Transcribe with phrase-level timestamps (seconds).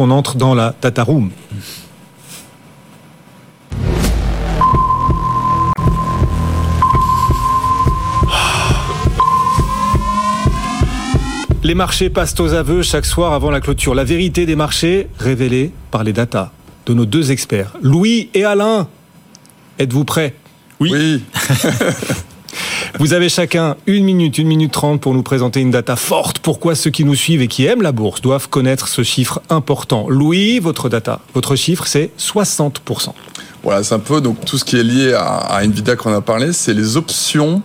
[0.00, 1.30] On entre dans la data room.
[11.62, 13.94] Les marchés passent aux aveux chaque soir avant la clôture.
[13.94, 16.52] La vérité des marchés révélée par les datas
[16.86, 18.88] de nos deux experts, Louis et Alain.
[19.78, 20.34] Êtes-vous prêts?
[20.80, 21.22] Oui.
[22.98, 26.40] Vous avez chacun une minute, une minute trente pour nous présenter une data forte.
[26.40, 30.08] Pourquoi ceux qui nous suivent et qui aiment la bourse doivent connaître ce chiffre important?
[30.10, 33.14] Louis, votre data, votre chiffre, c'est 60%.
[33.62, 36.52] Voilà, c'est un peu donc tout ce qui est lié à, à qu'on a parlé,
[36.52, 37.62] c'est les options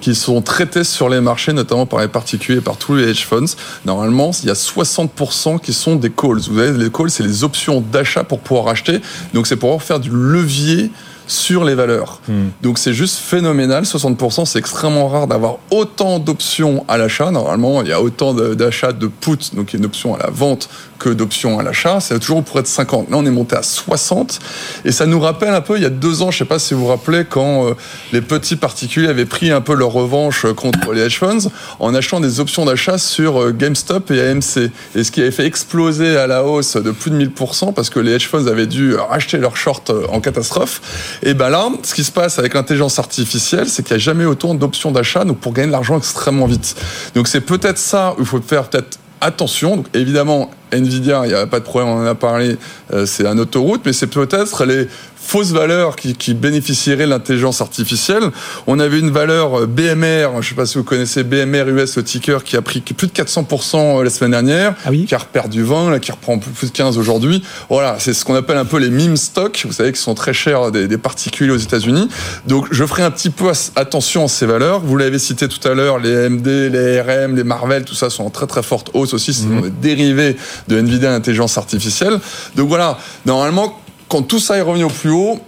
[0.00, 3.56] qui sont traitées sur les marchés, notamment par les particuliers par tous les hedge funds.
[3.86, 6.40] Normalement, il y a 60% qui sont des calls.
[6.50, 9.00] Vous avez les calls, c'est les options d'achat pour pouvoir acheter.
[9.32, 10.90] Donc c'est pour pouvoir faire du levier
[11.26, 12.20] sur les valeurs.
[12.28, 12.48] Hmm.
[12.62, 13.84] Donc c'est juste phénoménal.
[13.84, 17.30] 60%, c'est extrêmement rare d'avoir autant d'options à l'achat.
[17.30, 20.68] Normalement, il y a autant d'achats de put, donc une option à la vente,
[20.98, 22.00] que d'options à l'achat.
[22.00, 23.10] C'est toujours pour être 50.
[23.10, 24.38] Là, on est monté à 60.
[24.84, 26.74] Et ça nous rappelle un peu, il y a deux ans, je sais pas si
[26.74, 27.74] vous vous rappelez, quand euh,
[28.12, 31.94] les petits particuliers avaient pris un peu leur revanche euh, contre les hedge funds en
[31.94, 34.70] achetant des options d'achat sur euh, GameStop et AMC.
[34.94, 38.00] Et ce qui avait fait exploser à la hausse de plus de 1000% parce que
[38.00, 41.20] les hedge funds avaient dû racheter leurs shorts en catastrophe.
[41.22, 44.24] Et ben là, ce qui se passe avec l'intelligence artificielle, c'est qu'il n'y a jamais
[44.24, 46.76] autant d'options d'achat, donc pour gagner de l'argent extrêmement vite.
[47.14, 49.76] Donc c'est peut-être ça où il faut faire peut-être attention.
[49.76, 52.56] Donc évidemment, Nvidia, il n'y a pas de problème, on en a parlé,
[52.92, 54.88] euh, c'est un autoroute, mais c'est peut-être les
[55.26, 58.22] fausses valeurs qui, qui bénéficieraient de l'intelligence artificielle.
[58.66, 61.96] On avait une valeur euh, BMR, je ne sais pas si vous connaissez BMR US,
[61.96, 65.14] le ticker, qui a pris plus de 400% euh, la semaine dernière, ah oui qui
[65.14, 67.42] a perdu 20, là, qui reprend plus de 15 aujourd'hui.
[67.68, 70.32] Voilà, c'est ce qu'on appelle un peu les meme stocks, vous savez, qui sont très
[70.32, 72.08] chers des, des particuliers aux États-Unis.
[72.46, 74.80] Donc je ferai un petit peu attention à ces valeurs.
[74.80, 78.24] Vous l'avez cité tout à l'heure, les AMD, les RM, les Marvel, tout ça sont
[78.24, 79.62] en très très forte hausse aussi, c'est mmh.
[79.80, 80.36] des dérivés
[80.68, 82.18] de Nvidia intelligence artificielle.
[82.54, 85.40] Donc voilà, normalement, quand tout ça est revenu au plus haut,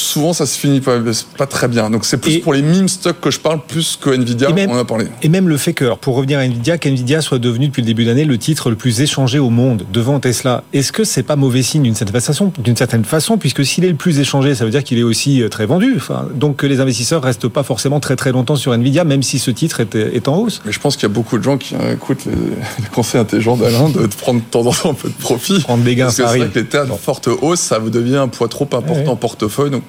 [0.00, 0.98] souvent ça se finit pas,
[1.36, 1.90] pas très bien.
[1.90, 4.84] Donc c'est plus pour les meme stocks que je parle plus que Nvidia, on a
[4.84, 5.06] parlé.
[5.22, 8.04] Et même le fait que, pour revenir à Nvidia, qu'Nvidia soit devenu depuis le début
[8.04, 11.62] d'année le titre le plus échangé au monde devant Tesla, est-ce que c'est pas mauvais
[11.62, 14.70] signe d'une certaine façon, d'une certaine façon, puisque s'il est le plus échangé, ça veut
[14.70, 15.94] dire qu'il est aussi euh, très vendu.
[15.96, 19.38] Enfin, donc que les investisseurs restent pas forcément très très longtemps sur Nvidia, même si
[19.38, 20.62] ce titre est, est en hausse.
[20.64, 22.32] Mais je pense qu'il y a beaucoup de gens qui euh, écoutent les,
[22.82, 25.60] les, conseils intelligents d'Alain de prendre de temps en temps un peu de profit.
[25.60, 28.16] Prendre des gains, Parce que vrai que les terres en forte hausse, ça vous devient
[28.16, 29.08] un poids trop important ouais.
[29.08, 29.70] en portefeuille.
[29.70, 29.82] Donc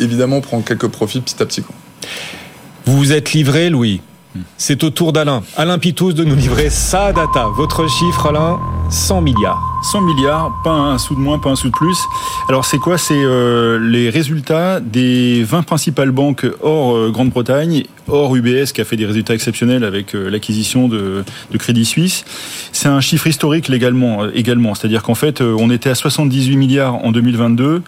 [0.00, 1.62] évidemment prendre quelques profits petit à petit.
[2.84, 4.00] Vous vous êtes livré, Louis?
[4.56, 5.42] C'est au tour d'Alain.
[5.56, 7.46] Alain Pitous de nous livrer sa data.
[7.56, 8.58] Votre chiffre, Alain
[8.90, 9.60] 100 milliards.
[9.82, 11.98] 100 milliards, pas un sou de moins, pas un sou de plus.
[12.48, 12.98] Alors c'est quoi?
[12.98, 18.84] C'est euh, les résultats des 20 principales banques hors euh, Grande-Bretagne, hors UBS qui a
[18.84, 21.24] fait des résultats exceptionnels avec euh, l'acquisition de,
[21.58, 22.24] Crédit Suisse.
[22.72, 24.74] C'est un chiffre historique légalement, également.
[24.74, 27.82] C'est-à-dire qu'en fait, on était à 78 milliards en 2022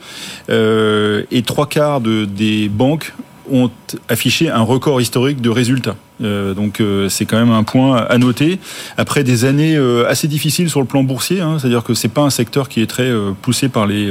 [0.48, 3.14] et trois quarts de, des banques
[3.50, 3.70] ont
[4.08, 5.96] affiché un record historique de résultats.
[6.22, 8.58] Euh, donc euh, c'est quand même un point à noter.
[8.96, 12.22] Après des années euh, assez difficiles sur le plan boursier, hein, c'est-à-dire que c'est pas
[12.22, 13.10] un secteur qui est très
[13.42, 14.10] poussé par les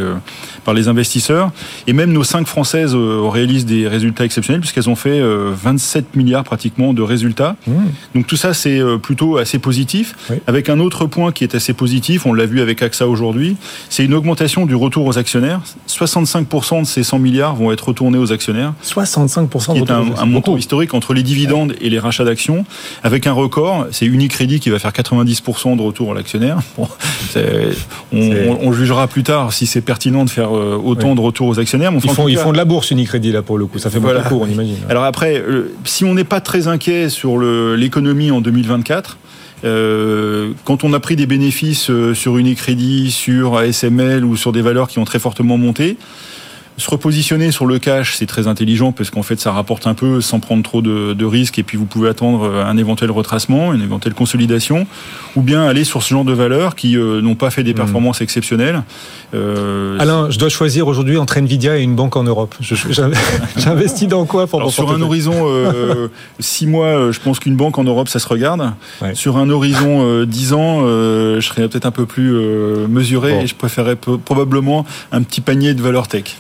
[0.66, 1.52] par les investisseurs.
[1.88, 6.94] Et même nos cinq françaises réalisent des résultats exceptionnels puisqu'elles ont fait 27 milliards pratiquement
[6.94, 7.56] de résultats.
[7.68, 7.74] Mmh.
[8.16, 10.16] Donc tout ça c'est plutôt assez positif.
[10.30, 10.38] Oui.
[10.48, 13.56] Avec un autre point qui est assez positif, on l'a vu avec AXA aujourd'hui,
[13.90, 15.62] c'est une augmentation du retour aux actionnaires.
[15.88, 18.74] 65% de ces 100 milliards vont être retournés aux actionnaires.
[18.84, 22.66] 65% qui est un, un montant historique entre les dividendes et les rachats d'actions,
[23.04, 23.88] avec un record.
[23.92, 26.60] C'est Unicredit qui va faire 90% de retour à l'actionnaire.
[26.78, 26.88] Bon,
[28.14, 31.16] on, on, jugera plus tard si c'est pertinent de faire autant oui.
[31.16, 31.92] de retour aux actionnaires.
[31.94, 33.80] Ils, font, ils font de la bourse Unicredit là pour le coup.
[33.80, 34.22] Ça fait voilà.
[34.22, 34.78] beaucoup court, on imagine.
[34.90, 35.44] Alors après,
[35.84, 39.18] si on n'est pas très inquiet sur l'économie en 2024.
[39.66, 44.88] Euh, quand on a pris des bénéfices sur Unicredit, sur ASML ou sur des valeurs
[44.88, 45.98] qui ont très fortement monté,
[46.80, 50.22] se repositionner sur le cash, c'est très intelligent parce qu'en fait, ça rapporte un peu
[50.22, 53.82] sans prendre trop de, de, risques et puis vous pouvez attendre un éventuel retracement, une
[53.82, 54.88] éventuelle consolidation,
[55.36, 58.22] ou bien aller sur ce genre de valeurs qui euh, n'ont pas fait des performances
[58.22, 58.24] mmh.
[58.24, 58.84] exceptionnelles.
[59.34, 62.56] Euh, Alain, je dois choisir aujourd'hui entre Nvidia et une banque en Europe.
[63.58, 66.08] J'investis dans quoi pour Alors, Sur un horizon euh,
[66.40, 68.72] 6 mois, je pense qu'une banque en Europe, ça se regarde.
[69.02, 69.16] Ouais.
[69.16, 72.32] Sur un horizon euh, 10 ans, je serais peut-être un peu plus
[72.88, 73.42] mesuré bon.
[73.42, 76.38] et je préférerais probablement un petit panier de valeurs tech.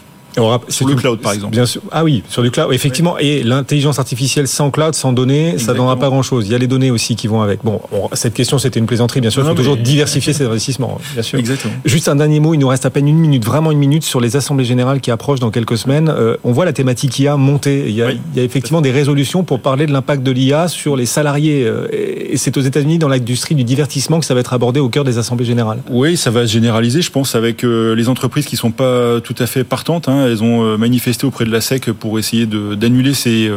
[0.69, 1.53] Sur le cloud, par exemple.
[1.53, 1.81] Bien sûr.
[1.91, 3.17] Ah oui, sur le cloud, effectivement.
[3.17, 6.47] Et l'intelligence artificielle sans cloud, sans données, ça donnera pas grand-chose.
[6.47, 7.59] Il y a les données aussi qui vont avec.
[7.63, 7.81] Bon,
[8.13, 9.43] cette question, c'était une plaisanterie, bien sûr.
[9.43, 11.39] il faut toujours diversifier ses investissements, bien sûr.
[11.39, 11.73] Exactement.
[11.85, 14.19] Juste un dernier mot, il nous reste à peine une minute, vraiment une minute sur
[14.19, 16.09] les assemblées générales qui approchent dans quelques semaines.
[16.09, 17.85] Euh, on voit la thématique IA monter.
[17.87, 20.67] Il y a, il y a effectivement des résolutions pour parler de l'impact de l'IA
[20.67, 21.63] sur les salariés.
[21.65, 24.89] Euh, et c'est aux États-Unis, dans l'industrie du divertissement, que ça va être abordé au
[24.89, 25.79] cœur des assemblées générales.
[25.89, 29.35] Oui, ça va se généraliser, je pense, avec euh, les entreprises qui sont pas tout
[29.39, 30.07] à fait partantes.
[30.09, 30.28] Hein.
[30.29, 33.51] Elles ont manifesté auprès de la SEC pour essayer d'annuler ces,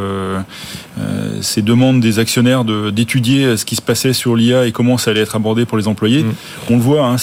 [1.41, 5.21] ces demandes des actionnaires d'étudier ce qui se passait sur l'IA et comment ça allait
[5.21, 6.23] être abordé pour les employés.
[6.23, 6.35] Mm.
[6.71, 7.17] On le voit, hein,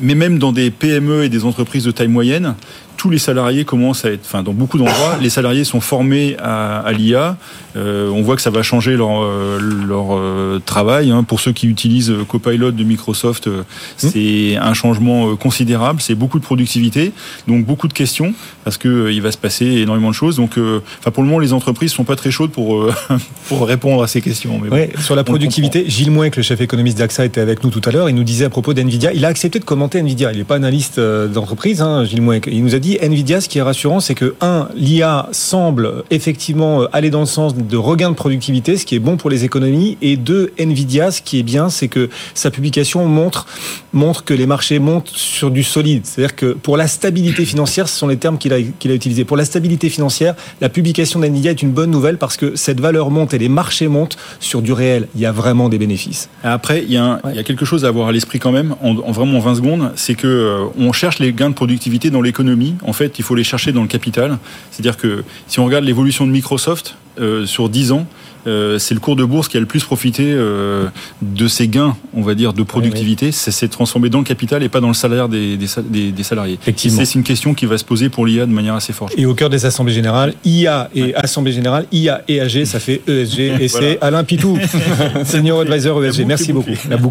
[0.00, 2.54] mais même dans des PME et des entreprises de taille moyenne,
[3.00, 6.80] tous les salariés commencent à être, enfin dans beaucoup d'endroits, les salariés sont formés à,
[6.80, 7.38] à l'IA.
[7.74, 9.58] Euh, on voit que ça va changer leur, euh,
[9.88, 11.10] leur euh, travail.
[11.10, 11.22] Hein.
[11.22, 13.62] Pour ceux qui utilisent Copilot de Microsoft, mmh.
[13.96, 16.02] c'est un changement considérable.
[16.02, 17.12] C'est beaucoup de productivité,
[17.48, 20.36] donc beaucoup de questions parce que il va se passer énormément de choses.
[20.36, 20.58] Donc,
[20.98, 22.86] enfin pour le moment, les entreprises sont pas très chaudes pour
[23.48, 24.60] pour répondre à ces questions.
[24.70, 27.92] Mais sur la productivité, Gilles Mouek, le chef économiste d'AXA, était avec nous tout à
[27.92, 28.10] l'heure.
[28.10, 30.32] Il nous disait à propos d'Nvidia, il a accepté de commenter Nvidia.
[30.32, 32.46] Il n'est pas analyste d'entreprise, hein, Gilles Mouek.
[32.52, 36.84] Il nous a dit Nvidia, ce qui est rassurant, c'est que, un, l'IA semble effectivement
[36.92, 39.98] aller dans le sens de regain de productivité, ce qui est bon pour les économies,
[40.02, 43.46] et deux, Nvidia, ce qui est bien, c'est que sa publication montre,
[43.92, 46.02] montre que les marchés montent sur du solide.
[46.04, 49.24] C'est-à-dire que pour la stabilité financière, ce sont les termes qu'il a, qu'il a utilisés.
[49.24, 53.10] Pour la stabilité financière, la publication d'Nvidia est une bonne nouvelle parce que cette valeur
[53.10, 55.08] monte et les marchés montent sur du réel.
[55.14, 56.28] Il y a vraiment des bénéfices.
[56.42, 58.74] Après, il y a, il y a quelque chose à avoir à l'esprit quand même,
[58.82, 62.22] en, en vraiment 20 secondes, c'est que euh, on cherche les gains de productivité dans
[62.22, 64.38] l'économie en fait, il faut les chercher dans le capital.
[64.70, 68.06] C'est-à-dire que si on regarde l'évolution de Microsoft euh, sur 10 ans,
[68.46, 70.88] euh, c'est le cours de bourse qui a le plus profité euh,
[71.20, 73.32] de ces gains, on va dire, de productivité.
[73.32, 76.58] C'est transformé dans le capital et pas dans le salaire des, des, salariés.
[76.76, 79.12] C'est une question qui va se poser pour l'IA de manière assez forte.
[79.16, 83.02] Et au cœur des assemblées générales, IA et Assemblée générale, IA et AG, ça fait
[83.06, 83.40] ESG.
[83.60, 84.58] Et c'est Alain Pitou,
[85.24, 86.24] senior advisor ESG.
[86.26, 86.70] Merci beaucoup.
[86.88, 87.08] La boucle